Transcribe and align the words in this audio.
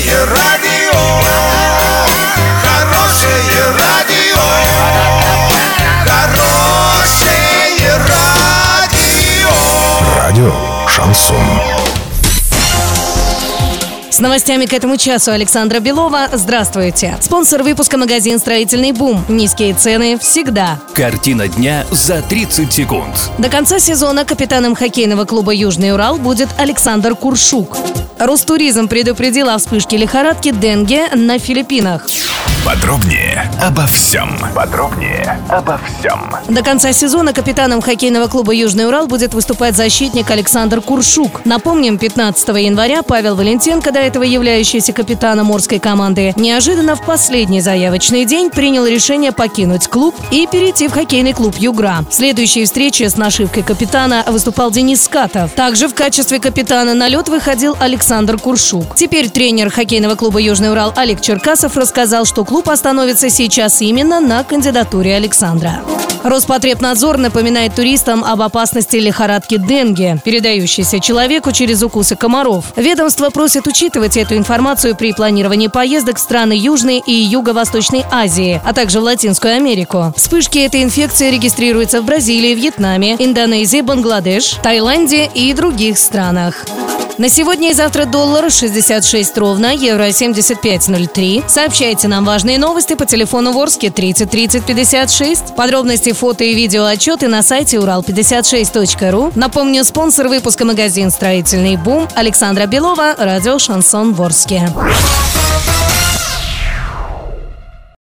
Хорошее 0.00 0.24
радио, 0.24 0.98
хорошее 2.62 3.36
радио, 3.78 4.40
хорошее 6.06 7.98
радио. 8.08 9.50
Радио 10.16 10.54
Шансон. 10.88 11.36
С 14.10 14.18
новостями 14.20 14.64
к 14.64 14.72
этому 14.72 14.96
часу 14.96 15.32
Александра 15.32 15.80
Белова. 15.80 16.28
Здравствуйте. 16.32 17.18
Спонсор 17.20 17.62
выпуска 17.62 17.98
магазин 17.98 18.38
«Строительный 18.38 18.92
бум». 18.92 19.22
Низкие 19.28 19.74
цены 19.74 20.18
всегда. 20.18 20.78
Картина 20.94 21.46
дня 21.46 21.84
за 21.90 22.22
30 22.22 22.72
секунд. 22.72 23.30
До 23.36 23.50
конца 23.50 23.78
сезона 23.78 24.24
капитаном 24.24 24.74
хоккейного 24.74 25.26
клуба 25.26 25.52
«Южный 25.52 25.92
Урал» 25.92 26.16
будет 26.16 26.48
Александр 26.56 27.14
Куршук. 27.14 27.76
Ростуризм 28.20 28.86
предупредил 28.86 29.48
о 29.48 29.56
вспышке 29.56 29.96
лихорадки 29.96 30.50
Денге 30.50 31.08
на 31.14 31.38
Филиппинах. 31.38 32.06
Подробнее 32.64 33.50
обо 33.62 33.86
всем. 33.86 34.38
Подробнее 34.54 35.40
обо 35.48 35.78
всем. 35.78 36.30
До 36.48 36.62
конца 36.62 36.92
сезона 36.92 37.32
капитаном 37.32 37.80
хоккейного 37.80 38.26
клуба 38.26 38.52
«Южный 38.52 38.86
Урал» 38.86 39.06
будет 39.06 39.32
выступать 39.32 39.76
защитник 39.76 40.30
Александр 40.30 40.82
Куршук. 40.82 41.44
Напомним, 41.46 41.96
15 41.96 42.48
января 42.48 43.02
Павел 43.02 43.34
Валентенко, 43.34 43.92
до 43.92 44.00
этого 44.00 44.24
являющийся 44.24 44.92
капитаном 44.92 45.46
морской 45.46 45.78
команды, 45.78 46.34
неожиданно 46.36 46.96
в 46.96 47.04
последний 47.04 47.62
заявочный 47.62 48.26
день 48.26 48.50
принял 48.50 48.84
решение 48.84 49.32
покинуть 49.32 49.88
клуб 49.88 50.14
и 50.30 50.46
перейти 50.46 50.88
в 50.88 50.92
хоккейный 50.92 51.32
клуб 51.32 51.56
«Югра». 51.56 52.04
В 52.10 52.14
следующей 52.14 52.66
встрече 52.66 53.08
с 53.08 53.16
нашивкой 53.16 53.62
капитана 53.62 54.22
выступал 54.26 54.70
Денис 54.70 55.02
Скатов. 55.02 55.52
Также 55.52 55.88
в 55.88 55.94
качестве 55.94 56.38
капитана 56.38 56.92
на 56.92 57.08
лед 57.08 57.28
выходил 57.28 57.74
Александр 57.80 58.38
Куршук. 58.38 58.94
Теперь 58.96 59.30
тренер 59.30 59.70
хоккейного 59.70 60.14
клуба 60.14 60.40
«Южный 60.40 60.70
Урал» 60.70 60.92
Олег 60.94 61.22
Черкасов 61.22 61.76
рассказал, 61.78 62.26
что 62.26 62.44
клуб 62.50 62.68
остановится 62.68 63.30
сейчас 63.30 63.80
именно 63.80 64.18
на 64.18 64.42
кандидатуре 64.42 65.14
Александра. 65.14 65.82
Роспотребнадзор 66.24 67.16
напоминает 67.16 67.76
туристам 67.76 68.24
об 68.24 68.42
опасности 68.42 68.96
лихорадки 68.96 69.56
Денге, 69.56 70.18
передающейся 70.24 70.98
человеку 70.98 71.52
через 71.52 71.80
укусы 71.84 72.16
комаров. 72.16 72.72
Ведомство 72.74 73.30
просит 73.30 73.68
учитывать 73.68 74.16
эту 74.16 74.36
информацию 74.36 74.96
при 74.96 75.12
планировании 75.12 75.68
поездок 75.68 76.16
в 76.16 76.20
страны 76.20 76.54
Южной 76.54 77.00
и 77.06 77.12
Юго-Восточной 77.12 78.04
Азии, 78.10 78.60
а 78.64 78.72
также 78.72 78.98
в 78.98 79.04
Латинскую 79.04 79.54
Америку. 79.54 80.12
Вспышки 80.16 80.58
этой 80.58 80.82
инфекции 80.82 81.30
регистрируются 81.30 82.02
в 82.02 82.04
Бразилии, 82.04 82.56
Вьетнаме, 82.56 83.14
Индонезии, 83.20 83.80
Бангладеш, 83.80 84.56
Таиланде 84.60 85.30
и 85.32 85.52
других 85.52 85.98
странах. 85.98 86.64
На 87.20 87.28
сегодня 87.28 87.68
и 87.68 87.74
завтра 87.74 88.06
доллар 88.06 88.50
66 88.50 89.36
ровно, 89.36 89.74
евро 89.74 90.08
75.03. 90.08 91.44
Сообщайте 91.46 92.08
нам 92.08 92.24
важные 92.24 92.58
новости 92.58 92.94
по 92.94 93.04
телефону 93.04 93.52
Ворске 93.52 93.90
30 93.90 94.30
30 94.30 94.64
56. 94.64 95.54
Подробности, 95.54 96.12
фото 96.12 96.44
и 96.44 96.54
видео 96.54 96.86
отчеты 96.86 97.28
на 97.28 97.42
сайте 97.42 97.76
урал56.ру. 97.76 99.32
Напомню, 99.34 99.84
спонсор 99.84 100.28
выпуска 100.28 100.64
магазин 100.64 101.10
«Строительный 101.10 101.76
бум» 101.76 102.08
Александра 102.14 102.64
Белова, 102.64 103.14
радио 103.18 103.58
«Шансон 103.58 104.14
Ворске». 104.14 104.72